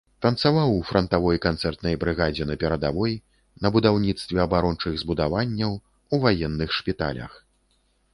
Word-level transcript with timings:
Танцаваў 0.25 0.69
у 0.75 0.77
франтавой 0.91 1.37
канцэртнай 1.45 1.97
брыгадзе 2.03 2.47
на 2.51 2.55
перадавой, 2.63 3.13
на 3.65 3.71
будаўніцтве 3.75 4.39
абарончых 4.47 4.95
збудаванняў, 5.03 5.77
у 6.17 6.21
ваенных 6.25 6.69
шпіталях. 6.79 7.37